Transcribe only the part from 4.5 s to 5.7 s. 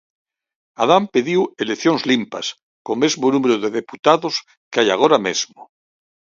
que hai agora mesmo".